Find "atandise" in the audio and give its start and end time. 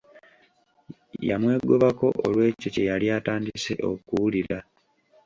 3.17-3.73